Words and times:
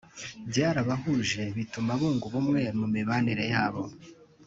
Byarabahuje 0.49 1.41
bituma 1.55 1.91
bunga 1.99 2.23
ubumwe 2.29 2.61
mu 2.79 2.87
mibanire 2.93 3.45
yabo 3.53 3.83